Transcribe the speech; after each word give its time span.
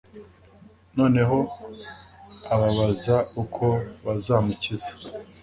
noneho 0.97 1.37
ababaza 2.53 3.15
uko 3.41 3.65
bazamukiza 4.05 4.91